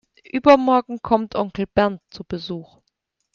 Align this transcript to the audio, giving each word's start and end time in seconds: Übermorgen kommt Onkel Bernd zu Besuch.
Übermorgen 0.25 1.03
kommt 1.03 1.35
Onkel 1.35 1.67
Bernd 1.67 2.01
zu 2.09 2.23
Besuch. 2.23 2.79